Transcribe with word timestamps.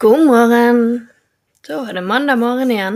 God 0.00 0.22
morgen. 0.24 1.08
Da 1.68 1.82
er 1.84 1.92
det 1.92 2.02
mandag 2.02 2.38
morgen 2.40 2.70
igjen. 2.72 2.94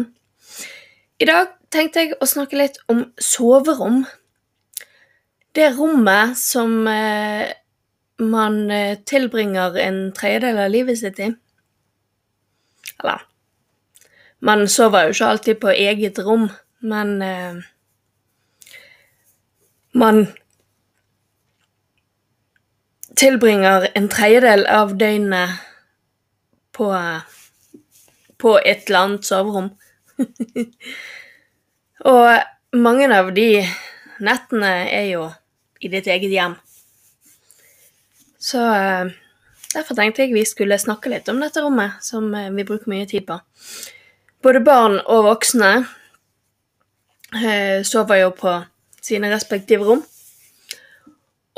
I 1.21 1.27
dag 1.29 1.51
tenkte 1.69 2.01
jeg 2.01 2.15
å 2.17 2.25
snakke 2.25 2.57
litt 2.57 2.79
om 2.89 3.03
soverom. 3.21 4.07
Det 5.53 5.67
rommet 5.77 6.33
som 6.41 6.89
eh, 6.89 7.51
man 8.25 8.57
eh, 8.73 8.95
tilbringer 9.05 9.77
en 9.83 9.99
tredjedel 10.17 10.63
av 10.63 10.73
livet 10.73 11.03
sitt 11.03 11.21
i. 11.21 11.29
Eller 13.03 13.29
Man 14.41 14.65
sover 14.69 15.05
jo 15.05 15.13
ikke 15.13 15.29
alltid 15.35 15.61
på 15.61 15.77
eget 15.77 16.23
rom, 16.25 16.49
men 16.81 17.15
eh, 17.21 17.61
Man 19.93 20.25
tilbringer 23.13 23.91
en 23.93 24.09
tredjedel 24.09 24.65
av 24.81 24.97
døgnet 24.97 25.64
på, 26.75 26.91
på 28.41 28.59
et 28.61 28.89
eller 28.89 29.01
annet 29.07 29.29
soverom. 29.29 29.71
Og 32.15 32.77
mange 32.77 33.09
av 33.15 33.31
de 33.35 33.49
nettene 34.25 34.73
er 34.91 35.09
jo 35.13 35.29
i 35.85 35.91
ditt 35.93 36.09
eget 36.11 36.33
hjem. 36.33 36.57
Så 38.45 38.61
eh, 38.61 39.13
derfor 39.73 39.97
tenkte 39.97 40.25
jeg 40.25 40.35
vi 40.35 40.45
skulle 40.49 40.81
snakke 40.81 41.13
litt 41.13 41.29
om 41.33 41.41
dette 41.43 41.63
rommet, 41.65 42.01
som 42.05 42.29
eh, 42.37 42.53
vi 42.55 42.67
bruker 42.67 42.91
mye 42.93 43.09
tid 43.09 43.27
på. 43.29 43.39
Både 44.45 44.61
barn 44.65 44.99
og 45.01 45.25
voksne 45.31 45.73
eh, 47.41 47.81
sover 47.87 48.21
jo 48.25 48.35
på 48.37 48.59
sine 49.05 49.31
respektive 49.33 49.87
rom. 49.89 50.03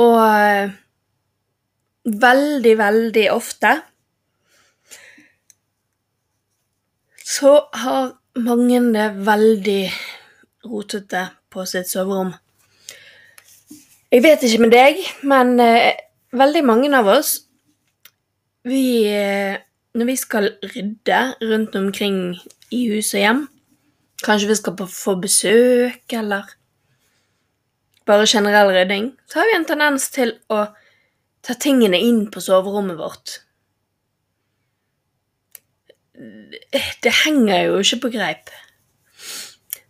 Og 0.02 0.72
veldig, 2.06 2.74
veldig 2.78 3.26
ofte 3.32 3.70
så 7.26 7.56
har 7.74 8.12
mange 8.38 8.80
det 8.94 9.06
veldig 9.26 9.80
rotete 10.66 11.24
på 11.50 11.64
sitt 11.66 11.90
soverom. 11.90 12.34
Jeg 14.12 14.22
vet 14.22 14.44
ikke 14.46 14.62
med 14.62 14.74
deg, 14.74 15.00
men 15.26 15.56
veldig 16.36 16.62
mange 16.66 16.92
av 16.94 17.10
oss 17.10 17.40
vi 18.66 19.06
Når 19.96 20.06
vi 20.06 20.16
skal 20.18 20.48
rydde 20.62 21.18
rundt 21.40 21.76
omkring 21.78 22.16
i 22.74 22.80
hus 22.90 23.14
og 23.14 23.20
hjem 23.20 23.42
Kanskje 24.26 24.48
vi 24.50 24.56
skal 24.58 24.88
få 24.90 25.14
besøk, 25.20 26.02
eller 26.12 26.48
bare 28.06 28.26
generell 28.26 28.70
rydding, 28.72 29.10
så 29.26 29.38
har 29.38 29.50
vi 29.50 29.56
en 29.58 29.66
tendens 29.68 30.08
til 30.14 30.32
å 30.48 30.62
ta 31.44 31.56
tingene 31.60 31.98
inn 32.00 32.24
på 32.32 32.40
soverommet 32.40 32.96
vårt. 32.98 33.40
Det 36.16 37.12
henger 37.24 37.66
jo 37.66 37.80
ikke 37.82 38.00
på 38.06 38.12
greip. 38.14 38.52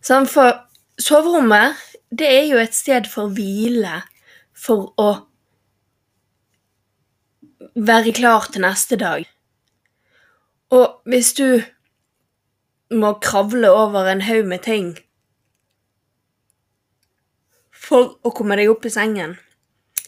Sånn, 0.03 0.27
for 0.27 0.53
soverommet, 0.99 1.79
det 2.11 2.27
er 2.27 2.45
jo 2.49 2.59
et 2.59 2.75
sted 2.75 3.07
for 3.11 3.31
hvile, 3.35 4.01
for 4.57 4.91
å 4.99 5.09
være 7.77 8.13
klar 8.17 8.47
til 8.51 8.63
neste 8.65 8.99
dag. 8.99 9.27
Og 10.73 11.01
hvis 11.07 11.33
du 11.37 11.63
må 12.91 13.13
kravle 13.23 13.69
over 13.71 14.07
en 14.11 14.23
haug 14.27 14.47
med 14.47 14.63
ting 14.63 14.95
for 17.87 18.17
å 18.23 18.31
komme 18.35 18.57
deg 18.59 18.71
opp 18.71 18.87
i 18.87 18.91
sengen, 18.91 19.37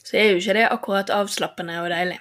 så 0.04 0.18
er 0.20 0.32
jo 0.32 0.40
ikke 0.42 0.58
det 0.58 0.66
akkurat 0.68 1.14
avslappende 1.14 1.78
og 1.84 1.92
deilig. 1.94 2.20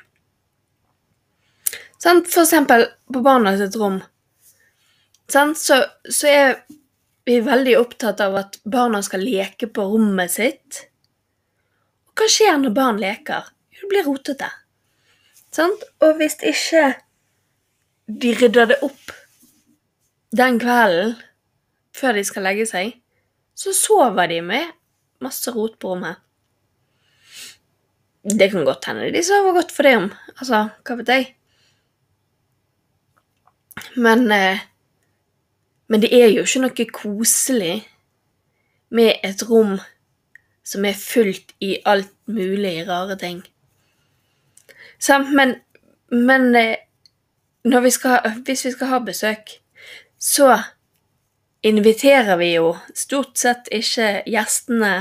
Sånn, 1.98 2.22
for 2.30 2.44
eksempel 2.44 2.86
på 3.10 3.22
barna 3.24 3.56
sitt 3.58 3.76
rom. 3.78 3.98
Sant? 5.28 5.58
så, 5.58 5.80
så 6.08 6.30
er 6.30 6.52
vi 7.28 7.40
veldig 7.44 7.74
opptatt 7.80 8.22
av 8.24 8.36
at 8.40 8.60
barna 8.64 9.02
skal 9.04 9.24
leke 9.26 9.68
på 9.68 9.84
rommet 9.90 10.32
sitt. 10.32 10.84
Og 12.08 12.22
hva 12.22 12.28
skjer 12.32 12.56
når 12.62 12.74
barn 12.76 13.00
leker? 13.02 13.50
Jo, 13.74 13.82
det 13.82 13.90
blir 13.92 14.06
rotete. 14.06 14.48
Sant? 15.54 15.84
Og 16.04 16.16
hvis 16.20 16.38
ikke 16.46 16.92
de 18.08 18.32
rydder 18.40 18.70
det 18.72 18.78
opp 18.86 19.12
den 20.38 20.58
kvelden 20.60 21.16
før 21.96 22.16
de 22.16 22.24
skal 22.24 22.46
legge 22.46 22.66
seg, 22.68 22.94
så 23.58 23.74
sover 23.74 24.30
de 24.30 24.40
med 24.44 24.70
masse 25.24 25.50
rot 25.50 25.76
på 25.82 25.92
rommet. 25.92 26.20
Det 28.28 28.50
kan 28.52 28.66
godt 28.66 28.86
hende 28.86 29.10
de 29.12 29.22
sover 29.24 29.56
godt 29.56 29.74
for 29.74 29.88
det 29.88 29.96
om. 29.98 30.08
Altså, 30.36 30.68
hva 30.86 30.96
vet 31.00 31.12
jeg? 31.12 31.28
Men 33.96 34.30
eh, 34.32 34.64
Men 35.88 36.02
det 36.02 36.10
er 36.12 36.28
jo 36.28 36.42
ikke 36.44 36.60
noe 36.60 36.84
koselig 36.92 37.76
med 38.92 39.22
et 39.24 39.40
rom 39.48 39.78
som 40.68 40.84
er 40.84 40.98
fullt 41.00 41.54
i 41.64 41.78
alt 41.88 42.12
mulig 42.28 42.82
rare 42.88 43.16
ting. 43.16 43.38
Sant? 45.00 45.32
Men, 45.32 45.54
men 46.12 46.54
eh, 46.56 46.76
vi 47.64 47.90
skal, 47.90 48.20
hvis 48.44 48.66
vi 48.66 48.74
skal 48.74 48.92
ha 48.92 48.98
besøk, 48.98 49.54
så 50.18 50.58
inviterer 51.62 52.36
vi 52.36 52.52
jo 52.54 52.74
stort 52.94 53.38
sett 53.40 53.70
ikke 53.72 54.22
gjestene 54.28 54.92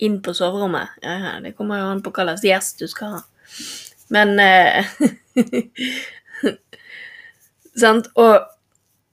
inn 0.00 0.20
på 0.22 0.34
soverommet. 0.36 0.96
Ja, 1.02 1.38
det 1.42 1.56
kommer 1.58 1.80
jo 1.80 1.90
an 1.90 2.02
på 2.04 2.12
hva 2.14 2.28
slags 2.30 2.46
gjest 2.46 2.80
du 2.80 2.86
skal 2.88 3.18
ha. 3.18 3.22
Men 4.10 4.38
eh, 4.40 4.86
Sant? 7.76 8.08
Og 8.14 8.40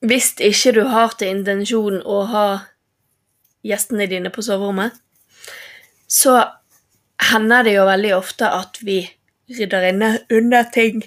hvis 0.05 0.33
ikke 0.39 0.73
du 0.77 0.83
har 0.89 1.13
til 1.17 1.33
intensjon 1.35 2.01
å 2.05 2.21
ha 2.31 2.47
gjestene 3.65 4.07
dine 4.09 4.31
på 4.33 4.45
soverommet, 4.45 4.93
så 6.07 6.39
hender 7.31 7.65
det 7.65 7.75
jo 7.75 7.85
veldig 7.87 8.13
ofte 8.15 8.49
at 8.53 8.79
vi 8.85 9.01
rydder 9.57 9.89
inne 9.91 10.11
under 10.33 10.67
ting 10.73 11.01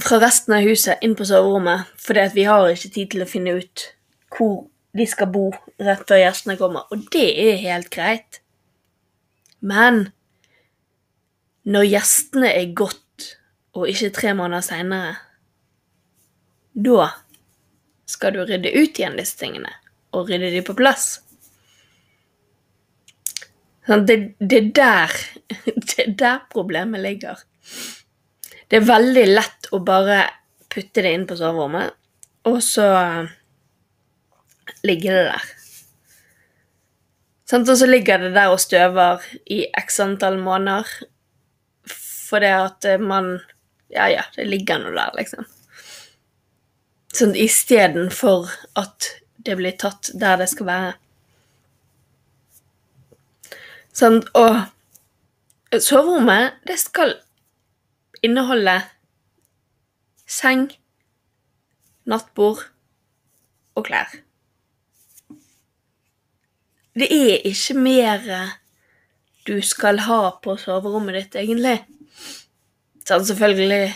fra 0.00 0.18
resten 0.22 0.54
av 0.56 0.64
huset 0.64 1.02
inn 1.04 1.16
på 1.16 1.26
soverommet, 1.28 1.90
fordi 2.00 2.28
vi 2.36 2.46
har 2.48 2.70
ikke 2.70 2.92
tid 2.94 3.10
til 3.12 3.24
å 3.24 3.28
finne 3.28 3.58
ut 3.60 3.84
hvor 4.32 4.54
de 4.96 5.06
skal 5.08 5.28
bo 5.32 5.50
rett 5.80 6.04
før 6.08 6.20
gjestene 6.20 6.56
kommer, 6.60 6.86
og 6.92 7.04
det 7.12 7.28
er 7.40 7.60
helt 7.60 7.90
greit. 7.92 8.40
Men 9.60 10.06
når 11.68 11.88
gjestene 11.90 12.50
er 12.52 12.72
gått, 12.76 12.98
og 13.72 13.88
ikke 13.88 14.12
tre 14.14 14.32
måneder 14.36 14.64
seinere, 14.64 15.14
da 16.72 17.08
skal 18.08 18.34
du 18.34 18.42
rydde 18.44 18.72
ut 18.72 18.98
igjen 18.98 19.16
disse 19.18 19.38
tingene, 19.40 19.70
og 20.12 20.28
rydde 20.28 20.52
de 20.52 20.62
på 20.64 20.76
plass. 20.76 21.22
Sånn, 23.88 24.04
det, 24.06 24.16
det, 24.38 24.60
er 24.60 24.68
der, 24.76 25.16
det 25.88 25.98
er 26.04 26.12
der 26.20 26.44
problemet 26.52 27.02
ligger. 27.02 27.40
Det 28.68 28.78
er 28.80 28.88
veldig 28.88 29.24
lett 29.32 29.72
å 29.72 29.82
bare 29.84 30.24
putte 30.72 31.04
det 31.04 31.12
inn 31.16 31.26
på 31.28 31.36
soverommet, 31.40 31.92
og 32.48 32.60
så 32.64 32.86
ligger 34.86 35.18
det 35.18 35.24
der. 35.30 35.50
Sånn, 37.52 37.66
og 37.68 37.76
så 37.76 37.88
ligger 37.88 38.22
det 38.22 38.32
der 38.36 38.52
og 38.52 38.62
støver 38.62 39.24
i 39.52 39.66
x 39.76 40.00
antall 40.00 40.38
måneder 40.40 40.88
fordi 41.92 42.48
at 42.48 42.86
man 43.02 43.34
Ja, 43.92 44.08
ja, 44.08 44.24
det 44.36 44.44
ligger 44.48 44.80
nå 44.80 44.92
der, 44.96 45.12
liksom. 45.18 45.44
Sånn 47.12 47.34
istedenfor 47.36 48.48
at 48.80 49.10
det 49.44 49.58
blir 49.58 49.74
tatt 49.76 50.08
der 50.16 50.38
det 50.40 50.48
skal 50.48 50.68
være. 50.68 50.92
Sånn, 53.92 54.22
og 54.38 54.62
soverommet, 55.76 56.56
det 56.64 56.78
skal 56.80 57.18
inneholde 58.24 58.78
seng, 60.24 60.70
nattbord 62.08 62.64
og 63.76 63.86
klær. 63.90 64.08
Det 66.96 67.08
er 67.12 67.44
ikke 67.48 67.76
mer 67.76 68.24
du 69.44 69.58
skal 69.64 70.00
ha 70.06 70.22
på 70.44 70.56
soverommet 70.60 71.18
ditt, 71.18 71.36
egentlig. 71.40 71.82
Sånn, 73.02 73.24
selvfølgelig 73.26 73.86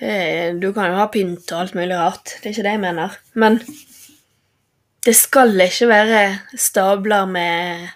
eh, 0.00 0.54
Du 0.60 0.70
kan 0.76 0.92
jo 0.92 1.00
ha 1.00 1.08
pynt 1.12 1.50
og 1.50 1.64
alt 1.64 1.74
mulig 1.78 1.98
rart, 1.98 2.36
det 2.38 2.50
er 2.50 2.54
ikke 2.54 2.66
det 2.66 2.74
jeg 2.76 2.84
mener. 2.84 3.18
Men 3.34 3.58
det 5.04 5.16
skal 5.18 5.60
ikke 5.60 5.90
være 5.90 6.22
stabler 6.56 7.26
med 7.28 7.88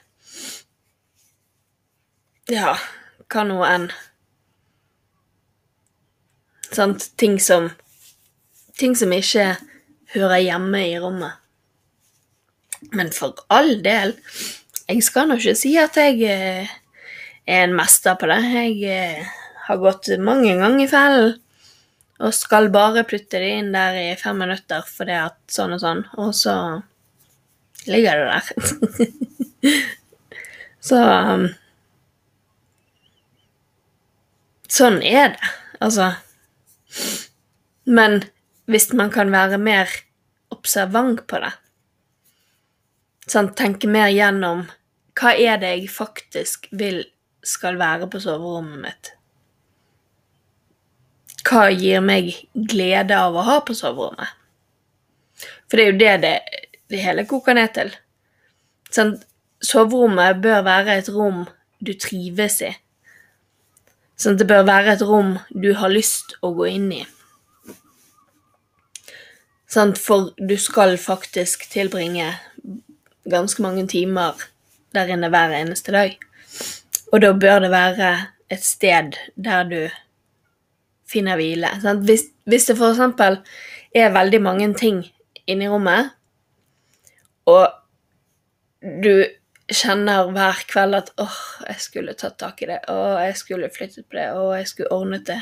Ja, 2.49 2.75
hva 3.29 3.45
nå 3.45 3.63
enn. 3.69 3.91
Sant? 6.69 7.11
Ting 7.21 7.39
som 7.41 7.71
Ting 8.79 8.95
som 8.95 9.11
ikke 9.13 9.57
hører 10.15 10.39
hjemme 10.39 10.85
i 10.87 10.99
rommet. 11.03 11.33
Men 12.95 13.11
for 13.13 13.35
all 13.51 13.81
del, 13.83 14.13
jeg 14.87 15.03
skal 15.03 15.27
nå 15.27 15.35
ikke 15.41 15.57
si 15.59 15.73
at 15.81 15.99
jeg 15.99 16.21
eh, 16.31 16.77
er 17.49 17.65
en 17.65 17.77
mester 17.77 18.17
på 18.21 18.29
det. 18.29 18.41
Jeg 18.53 18.81
eh, 18.93 19.37
har 19.69 19.81
gått 19.81 20.11
mange 20.21 20.55
ganger 20.61 20.85
i 20.85 20.91
fellen 20.91 21.37
og 22.19 22.35
skal 22.35 22.67
bare 22.75 23.07
putte 23.07 23.39
det 23.39 23.51
inn 23.61 23.71
der 23.75 23.95
i 23.95 24.17
fem 24.19 24.41
minutter 24.43 24.83
fordi 24.87 25.15
at 25.21 25.39
sånn 25.55 25.77
og 25.77 25.83
sånn, 25.83 26.03
og 26.19 26.33
så 26.35 26.55
ligger 27.87 28.19
det 28.19 28.27
der. 28.33 29.79
så 30.91 30.99
um, 30.99 31.49
Sånn 34.69 34.99
er 35.01 35.31
det, 35.33 35.47
altså. 35.81 36.11
Men 37.89 38.19
hvis 38.69 38.91
man 38.93 39.09
kan 39.09 39.31
være 39.33 39.57
mer 39.57 39.89
observant 40.53 41.23
på 41.25 41.41
det, 41.41 41.55
sånn, 43.33 43.49
tenke 43.57 43.89
mer 43.89 44.13
gjennom 44.13 44.67
hva 45.17 45.33
er 45.33 45.57
det 45.63 45.71
jeg 45.73 45.89
faktisk 45.95 46.69
vil 46.77 47.01
skal 47.45 47.79
være 47.81 48.09
på 48.11 48.21
soverommet 48.23 48.83
mitt? 48.83 49.13
Hva 51.49 51.69
gir 51.73 52.03
meg 52.05 52.35
glede 52.53 53.17
av 53.17 53.37
å 53.37 53.47
ha 53.47 53.61
på 53.65 53.77
soverommet? 53.77 54.35
For 55.69 55.79
det 55.79 55.85
er 55.85 55.91
jo 55.93 55.99
det 56.01 56.17
det, 56.25 56.35
det 56.91 57.05
hele 57.05 57.25
koker 57.29 57.57
ned 57.57 57.73
til. 57.77 57.93
Sånn, 58.93 59.15
soverommet 59.65 60.43
bør 60.45 60.65
være 60.67 60.99
et 61.01 61.11
rom 61.13 61.47
du 61.85 61.95
trives 61.95 62.61
i. 62.65 62.73
Sånn, 64.19 64.39
det 64.41 64.49
bør 64.51 64.67
være 64.67 64.97
et 64.97 65.05
rom 65.07 65.37
du 65.55 65.71
har 65.79 65.93
lyst 65.93 66.35
å 66.43 66.51
gå 66.57 66.69
inn 66.73 66.91
i. 66.97 67.05
Sånn, 69.69 69.93
for 70.01 70.33
du 70.41 70.57
skal 70.59 70.97
faktisk 70.99 71.69
tilbringe 71.71 72.33
ganske 73.29 73.63
mange 73.63 73.85
timer 73.87 74.41
der 74.97 75.13
inne 75.13 75.29
hver 75.31 75.53
eneste 75.53 75.93
dag. 75.93 76.17
Og 77.13 77.23
da 77.25 77.33
bør 77.33 77.65
det 77.65 77.71
være 77.73 78.13
et 78.53 78.65
sted 78.65 79.17
der 79.37 79.69
du 79.69 79.81
finner 81.09 81.37
hvile. 81.41 81.71
Sant? 81.83 82.05
Hvis, 82.05 82.29
hvis 82.45 82.69
det 82.69 82.77
eksempel 82.77 83.41
er 83.97 84.13
veldig 84.13 84.41
mange 84.43 84.69
ting 84.77 85.03
inni 85.49 85.69
rommet, 85.69 86.11
og 87.49 87.69
du 89.03 89.25
kjenner 89.73 90.29
hver 90.33 90.65
kveld 90.69 90.97
at 90.97 91.13
åh, 91.21 91.39
jeg 91.69 91.81
skulle 91.81 92.17
tatt 92.17 92.39
tak 92.41 92.61
i 92.63 92.69
det, 92.71 92.83
åh, 92.93 93.17
jeg 93.25 93.37
skulle 93.41 93.71
flyttet 93.73 94.07
på 94.09 94.19
det, 94.19 94.29
åh, 94.37 94.53
jeg 94.59 94.69
skulle 94.69 94.93
ordnet 94.93 95.27
det, 95.29 95.41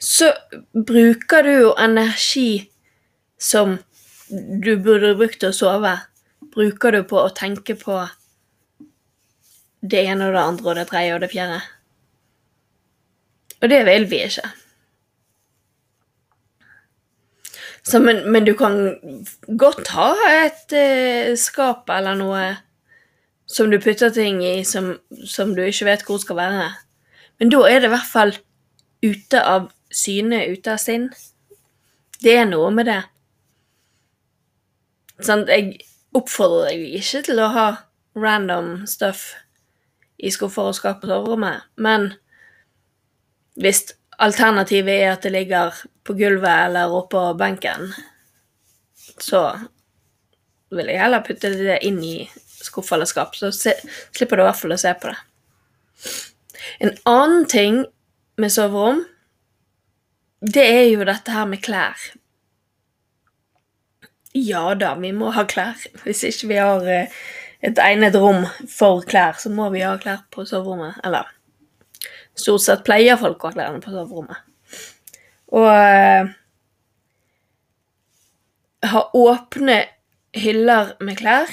så 0.00 0.32
bruker 0.72 1.44
du 1.44 1.52
jo 1.52 1.70
energi 1.80 2.68
som 3.40 3.78
du 4.64 4.74
burde 4.82 5.14
brukt 5.16 5.40
til 5.40 5.52
å 5.52 5.56
sove, 5.56 5.92
bruker 6.52 6.96
du 6.96 7.02
på 7.08 7.20
å 7.20 7.32
tenke 7.36 7.76
på 7.80 8.00
det 9.90 10.04
ene 10.06 10.28
og 10.28 10.36
det 10.36 10.44
andre 10.44 10.70
og 10.70 10.78
det 10.78 10.86
tredje 10.90 11.16
og 11.16 11.24
det 11.24 11.32
fjerde. 11.32 11.60
Og 13.62 13.70
det 13.72 13.82
vil 13.86 14.10
vi 14.10 14.22
ikke. 14.26 14.48
Så, 17.86 18.00
men, 18.02 18.24
men, 18.32 18.44
du 18.44 18.54
kan 18.58 18.96
godt 19.58 19.92
ha 19.94 20.10
et 20.42 20.72
eh, 20.74 21.36
skap 21.38 21.90
eller 21.94 22.18
noe 22.18 22.42
som 23.46 23.70
du 23.70 23.78
putter 23.78 24.10
ting 24.10 24.40
i 24.42 24.64
som, 24.66 24.96
som, 25.22 25.54
du 25.54 25.62
ikke 25.62 25.86
vet 25.86 26.02
hvor 26.06 26.18
skal 26.18 26.40
være. 26.40 26.66
Men 27.38 27.52
da 27.54 27.62
er 27.70 27.80
det 27.80 27.90
i 27.90 27.94
hvert 27.94 28.10
fall 28.10 28.34
ute 29.06 29.42
av 29.42 29.70
syne, 29.94 30.42
ute 30.50 30.74
av 30.74 30.82
sinn. 30.82 31.12
Det 32.24 32.34
er 32.34 32.48
noe 32.50 32.72
med 32.74 32.90
det. 32.90 33.00
Sånn, 35.22 35.46
jeg 35.46 35.78
oppfordrer 36.16 36.72
deg 36.72 36.98
ikke 36.98 37.22
til 37.28 37.40
å 37.40 37.52
ha 37.54 37.68
random 38.18 38.80
stuff 38.90 39.28
i 40.18 40.32
skuffer 40.32 40.70
og 40.70 40.76
skap 40.76 41.02
på 41.02 41.10
soverommet, 41.10 41.66
men 41.76 42.10
hvis 43.60 43.84
alternativet 44.22 45.02
er 45.02 45.14
at 45.14 45.24
det 45.24 45.32
ligger 45.34 45.76
på 46.06 46.16
gulvet 46.16 46.66
eller 46.68 46.92
oppå 46.92 47.22
benken, 47.38 47.90
så 49.20 49.42
vil 50.74 50.90
jeg 50.90 51.00
heller 51.00 51.24
putte 51.24 51.52
det 51.56 51.80
inn 51.86 52.00
i 52.04 52.16
skuff 52.66 52.92
eller 52.92 53.08
skap, 53.08 53.36
så 53.36 53.52
se, 53.54 53.74
slipper 54.16 54.38
du 54.38 54.44
i 54.44 54.48
hvert 54.48 54.60
fall 54.60 54.76
å 54.76 54.80
se 54.80 54.92
på 55.00 55.12
det. 55.12 55.18
En 56.82 56.92
annen 57.08 57.46
ting 57.48 57.82
med 58.40 58.52
soverom, 58.52 59.04
det 60.40 60.64
er 60.64 60.86
jo 60.90 61.04
dette 61.08 61.32
her 61.32 61.48
med 61.48 61.62
klær. 61.64 62.00
Ja 64.36 64.74
da, 64.76 64.92
vi 65.00 65.12
må 65.16 65.30
ha 65.32 65.46
klær. 65.48 65.80
Hvis 66.04 66.24
ikke 66.28 66.50
vi 66.50 66.58
har 66.60 66.88
eh, 66.92 67.12
et 67.66 67.78
egnet 67.82 68.16
rom 68.20 68.46
for 68.70 69.02
klær, 69.06 69.38
så 69.42 69.50
må 69.52 69.68
vi 69.74 69.84
ha 69.84 69.96
klær 70.00 70.22
på 70.32 70.46
soverommet. 70.46 71.00
Eller 71.06 71.28
stort 72.38 72.64
sett 72.64 72.84
pleier 72.86 73.18
folk 73.20 73.42
å 73.42 73.50
ha 73.50 73.56
klærne 73.56 73.82
på 73.82 73.94
soverommet. 73.94 74.42
Og 75.56 75.70
uh, 75.70 76.34
ha 78.86 79.02
åpne 79.14 79.80
hyller 80.36 80.94
med 81.02 81.18
klær 81.18 81.50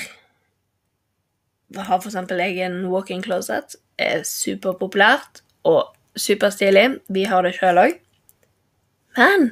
har 1.81 1.99
for 1.99 2.09
eksempel 2.09 2.41
jeg 2.41 2.61
en 2.65 2.85
walk-in 2.91 3.23
closet. 3.23 3.75
Er 3.97 4.23
superpopulært 4.27 5.41
og 5.65 5.93
superstilig. 6.15 6.99
Vi 7.09 7.25
har 7.29 7.45
det 7.45 7.55
sjøl 7.57 7.81
òg. 7.81 7.99
Men 9.17 9.51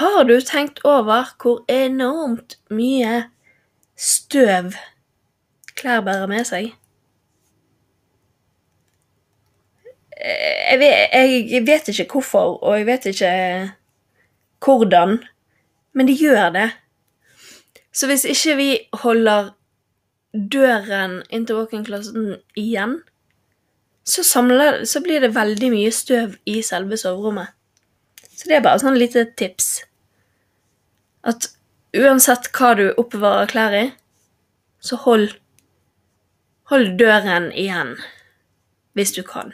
har 0.00 0.24
du 0.24 0.36
tenkt 0.44 0.80
over 0.84 1.32
hvor 1.40 1.64
enormt 1.68 2.58
mye 2.72 3.24
støv 3.96 4.76
klær 5.80 6.04
bærer 6.04 6.28
med 6.30 6.46
seg? 6.48 6.70
Jeg 10.20 10.78
vet, 10.78 11.14
jeg 11.50 11.62
vet, 11.66 11.88
ikke 11.88 12.12
hvorfor, 12.12 12.58
og 12.60 12.76
jeg 12.78 12.86
vet 12.86 13.06
ikke 13.08 13.32
hvordan, 14.60 15.16
men 15.96 16.08
de 16.08 16.16
gjør 16.16 16.50
det. 16.52 16.66
Så 17.92 18.06
hvis 18.06 18.26
ikke 18.28 18.56
vi 18.56 18.68
holder 18.92 19.54
døren 20.32 21.22
inn 21.32 21.46
til 21.46 21.58
walk-in-klassen 21.58 22.36
igjen, 22.58 23.00
så, 24.04 24.22
samler, 24.26 24.84
så 24.84 25.00
blir 25.04 25.22
det 25.22 25.34
veldig 25.34 25.70
mye 25.72 25.90
støv 25.94 26.36
i 26.48 26.60
selve 26.66 26.98
soverommet. 27.00 27.50
Så 28.30 28.48
det 28.48 28.58
er 28.58 28.64
bare 28.64 28.80
sånn 28.80 28.98
lite 28.98 29.26
tips. 29.36 29.82
At 31.26 31.50
uansett 31.96 32.48
hva 32.56 32.72
du 32.78 32.86
oppbevarer 32.94 33.50
klær 33.50 33.76
i, 33.76 33.84
så 34.80 34.96
hold, 35.04 35.28
hold 36.70 36.96
døren 36.98 37.50
igjen 37.52 37.96
hvis 38.98 39.12
du 39.16 39.22
kan. 39.26 39.52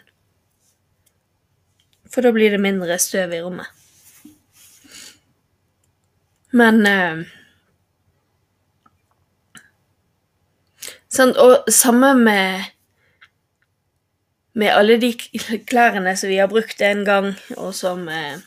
For 2.12 2.24
da 2.24 2.32
blir 2.32 2.54
det 2.54 2.62
mindre 2.62 2.98
støv 3.00 3.34
i 3.34 3.42
rommet. 3.44 3.68
Men 6.56 6.86
eh, 6.88 7.26
Sant? 11.16 11.38
Og 11.40 11.64
samme 11.72 12.12
med 12.18 12.72
med 14.56 14.72
alle 14.72 14.96
de 14.96 15.12
klærne 15.68 16.14
som 16.16 16.30
vi 16.32 16.38
har 16.40 16.48
brukt 16.48 16.80
en 16.80 17.04
gang, 17.04 17.34
og 17.60 17.74
som 17.76 18.06
eh, 18.08 18.38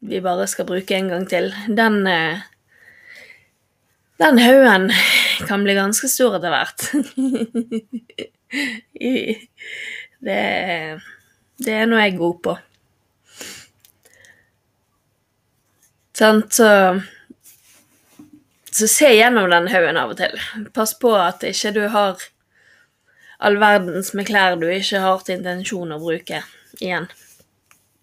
vi 0.00 0.20
bare 0.22 0.46
skal 0.46 0.66
bruke 0.66 0.94
en 0.94 1.08
gang 1.10 1.26
til. 1.28 1.50
Den 1.66 2.06
eh, 2.06 2.44
Den 4.18 4.38
haugen 4.38 4.90
kan 5.48 5.64
bli 5.66 5.74
ganske 5.76 6.08
stor 6.10 6.38
etter 6.38 6.54
hvert. 6.54 6.80
det, 10.26 10.40
det 11.66 11.74
er 11.74 11.86
noe 11.90 12.02
jeg 12.02 12.14
er 12.14 12.20
god 12.20 12.36
på. 12.46 12.52
Sant, 16.16 16.56
så 16.56 16.70
så 18.76 18.88
se 18.88 19.08
gjennom 19.14 19.50
den 19.50 19.68
haugen 19.72 19.96
av 19.96 20.10
og 20.12 20.18
til. 20.18 20.34
Pass 20.76 20.92
på 21.00 21.14
at 21.16 21.44
ikke 21.48 21.72
du 21.72 21.86
har 21.92 22.20
all 23.40 23.56
verdens 23.60 24.12
med 24.16 24.28
klær 24.28 24.58
du 24.60 24.66
ikke 24.68 25.00
har 25.00 25.22
til 25.24 25.38
intensjon 25.38 25.94
å 25.96 26.00
bruke 26.02 26.42
igjen. 26.80 27.08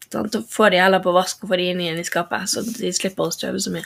Sånn, 0.09 0.31
få 0.49 0.71
de 0.73 0.81
heller 0.81 1.01
på 1.03 1.13
vask 1.13 1.45
og 1.45 1.51
få 1.51 1.59
de 1.61 1.69
inn 1.71 1.81
igjen 1.81 2.01
i 2.01 2.07
skapet, 2.07 2.49
så 2.49 2.65
de 2.65 2.89
slipper 2.93 3.29
å 3.29 3.33
støve 3.33 3.61
så 3.61 3.73
mye. 3.73 3.85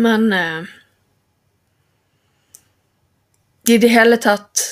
Men 0.00 0.32
eh, 0.32 0.70
i 3.68 3.76
det 3.78 3.90
hele 3.92 4.16
tatt 4.16 4.62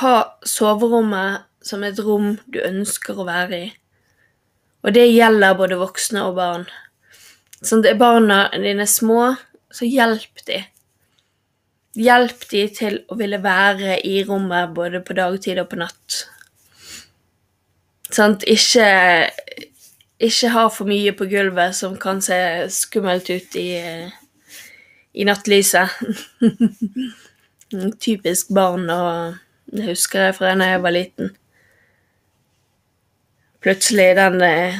ha 0.00 0.14
soverommet 0.46 1.46
som 1.66 1.82
et 1.84 1.98
rom 2.02 2.36
du 2.46 2.60
ønsker 2.62 3.18
å 3.18 3.26
være 3.26 3.58
i. 3.58 3.66
Og 4.86 4.94
det 4.94 5.08
gjelder 5.08 5.58
både 5.58 5.80
voksne 5.80 6.22
og 6.28 6.36
barn. 6.38 6.64
Sånn 7.64 7.82
at 7.82 7.98
barna 7.98 8.46
dine 8.54 8.84
er 8.84 8.90
små, 8.90 9.34
så 9.74 9.88
hjelp 9.88 10.44
de. 10.46 10.60
Hjelp 11.96 12.44
de 12.52 12.62
til 12.76 13.00
å 13.10 13.16
ville 13.18 13.40
være 13.42 13.98
i 14.06 14.20
rommet 14.28 14.74
både 14.76 15.00
på 15.02 15.16
dagtid 15.16 15.58
og 15.62 15.70
på 15.72 15.80
natt. 15.80 16.20
Sant? 18.12 18.44
Ikke, 18.46 18.86
ikke 20.22 20.52
ha 20.54 20.68
for 20.70 20.86
mye 20.86 21.16
på 21.16 21.26
gulvet 21.32 21.74
som 21.74 21.96
kan 21.98 22.22
se 22.22 22.38
skummelt 22.70 23.32
ut 23.32 23.58
i, 23.58 23.70
i 25.16 25.24
nattlyset. 25.24 25.88
Typisk 28.04 28.52
barn, 28.54 28.84
og 28.90 29.38
det 29.72 29.88
husker 29.90 30.28
jeg 30.28 30.36
fra 30.36 30.54
da 30.54 30.68
jeg 30.74 30.82
var 30.84 30.94
liten. 30.94 31.32
Plutselig 33.64 34.12
den 34.18 34.42
eh, 34.46 34.76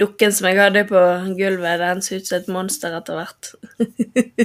dukken 0.00 0.32
som 0.34 0.48
jeg 0.48 0.58
hadde 0.58 0.84
på 0.88 1.00
gulvet, 1.38 1.82
den 1.82 2.02
så 2.02 2.18
ut 2.18 2.26
som 2.26 2.40
et 2.40 2.48
monster 2.50 2.96
etter 2.96 3.20
hvert. 3.20 3.52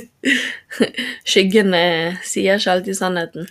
Skyggene 1.29 1.85
sier 2.25 2.59
ikke 2.59 2.75
alltid 2.75 2.99
sannheten. 2.99 3.47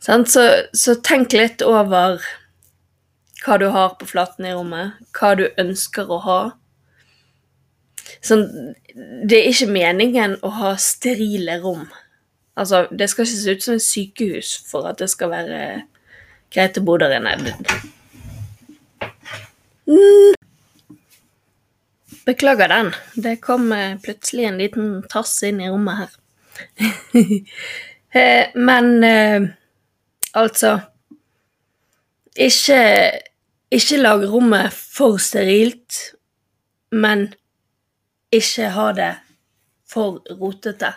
Så, 0.00 0.44
så, 0.72 0.94
tenk 1.04 1.34
litt 1.36 1.60
over 1.60 2.22
hva 3.44 3.56
du 3.60 3.66
har 3.74 3.98
på 4.00 4.08
flaten 4.08 4.48
i 4.48 4.54
rommet, 4.56 4.96
hva 5.16 5.34
du 5.36 5.44
ønsker 5.60 6.08
å 6.08 6.20
ha. 6.24 6.40
Sånn, 8.24 8.46
det 8.94 9.38
er 9.38 9.48
ikke 9.50 9.70
meningen 9.72 10.36
å 10.44 10.50
ha 10.58 10.74
sterile 10.80 11.58
rom. 11.62 11.86
Altså, 12.58 12.84
det 12.90 13.08
skal 13.10 13.26
ikke 13.26 13.40
se 13.40 13.54
ut 13.54 13.64
som 13.64 13.78
et 13.78 13.84
sykehus 13.84 14.52
for 14.68 14.88
at 14.90 15.00
det 15.00 15.08
skal 15.12 15.32
være 15.32 15.60
greit 16.52 16.78
å 16.80 16.84
bo 16.84 16.96
der 17.00 17.16
inne. 17.16 17.54
Mm. 19.90 20.34
Beklager 22.26 22.70
den. 22.70 22.92
Det 23.14 23.38
kom 23.42 23.70
eh, 23.72 23.96
plutselig 24.02 24.48
en 24.48 24.60
liten 24.60 24.90
tass 25.10 25.38
inn 25.46 25.62
i 25.62 25.70
rommet 25.70 26.04
her. 26.04 26.18
Eh, 28.10 28.50
men 28.58 29.04
eh, 29.06 29.44
altså 30.34 30.72
Ikke 32.34 32.80
ikke 33.70 34.00
lag 34.00 34.24
rommet 34.26 34.74
for 34.74 35.20
sterilt, 35.22 36.16
men 36.90 37.28
ikke 38.34 38.70
ha 38.74 38.86
det 38.96 39.10
for 39.90 40.20
rotete. 40.38 40.92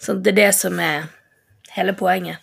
Så 0.00 0.14
det 0.14 0.32
er 0.32 0.38
det 0.38 0.52
som 0.56 0.78
er 0.80 1.10
hele 1.74 1.94
poenget. 1.98 2.38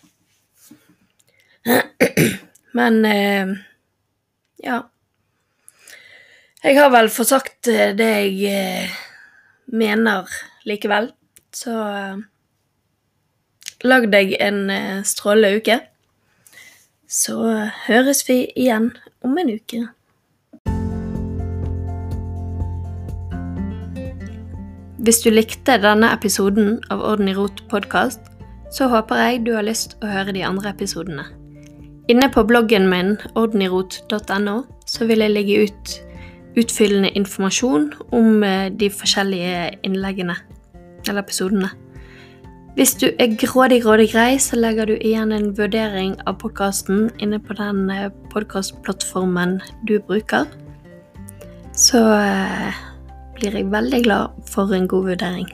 Men 2.78 3.06
eh, 3.06 3.56
ja. 4.64 4.82
Jeg 6.64 6.80
har 6.80 6.92
vel 6.94 7.10
fått 7.14 7.32
sagt 7.32 7.72
eh, 7.72 7.96
det 7.98 8.12
jeg 8.12 8.54
eh, 8.54 8.98
mener 9.74 10.30
likevel. 10.68 11.12
Så 11.56 11.74
lag 13.88 14.10
deg 14.12 14.36
en 14.44 14.68
strålende 15.08 15.62
uke 15.62 15.80
så 17.08 17.40
høres 17.88 18.26
vi 18.28 18.42
igjen 18.60 18.92
om 19.24 19.38
en 19.40 19.54
uke. 19.56 19.86
Hvis 25.08 25.22
du 25.24 25.30
likte 25.32 25.78
denne 25.80 26.10
episoden 26.12 26.82
av 26.92 27.00
Orden 27.00 27.30
i 27.32 27.34
rot 27.38 27.62
podkast, 27.72 28.26
så 28.76 28.90
håper 28.92 29.22
jeg 29.22 29.38
du 29.46 29.54
har 29.56 29.64
lyst 29.64 29.94
å 30.04 30.10
høre 30.12 30.34
de 30.36 30.42
andre 30.44 30.74
episodene. 30.74 31.24
Inne 32.12 32.28
på 32.28 32.42
bloggen 32.44 32.90
min 32.92 33.14
ordenirot.no 33.40 34.56
så 34.84 35.08
vil 35.08 35.24
jeg 35.24 35.32
legge 35.32 35.62
ut 35.64 35.94
utfyllende 36.60 37.14
informasjon 37.16 37.86
om 38.20 38.44
eh, 38.44 38.68
de 38.68 38.90
forskjellige 38.92 39.62
innleggene 39.88 40.36
eller 41.08 41.22
episodene. 41.24 41.72
Hvis 42.76 42.98
du 43.00 43.08
er 43.08 43.32
grådig, 43.40 43.80
grådig 43.86 44.10
grei, 44.12 44.36
så 44.44 44.60
legger 44.60 44.92
du 44.92 44.98
igjen 44.98 45.32
en 45.32 45.54
vurdering 45.56 46.18
av 46.28 46.42
podkasten 46.44 47.08
inne 47.24 47.40
på 47.40 47.56
den 47.56 47.86
eh, 47.96 48.12
podkastplattformen 48.36 49.62
du 49.88 50.02
bruker. 50.04 50.52
Så 51.72 52.04
eh, 52.12 52.84
blir 53.38 53.56
jeg 53.56 53.72
veldig 53.72 54.04
glad 54.10 54.44
for 54.50 54.74
en 54.74 54.90
god 54.90 55.14
vurdering. 55.14 55.50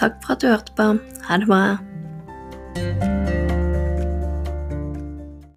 Takk 0.00 0.20
for 0.24 0.36
at 0.36 0.44
du 0.44 0.50
hørte 0.52 0.76
på. 0.76 0.92
Ha 1.28 1.40
det 1.42 1.50
bra. 1.50 3.39